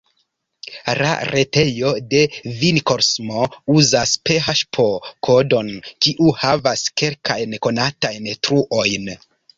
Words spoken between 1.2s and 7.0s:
retejo de Vinilkosmo uzas php-kodon, kiu havas